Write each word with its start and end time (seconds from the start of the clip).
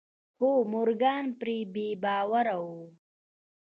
خو 0.35 0.49
مورګان 0.71 1.25
پرې 1.39 1.57
بې 1.73 1.87
باوره 2.03 2.55
و. 2.63 2.67